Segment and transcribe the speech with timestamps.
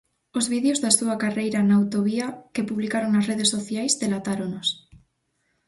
[0.39, 4.67] Os vídeos da súa carreira na autovía que publicaron nas redes sociais delatáronos.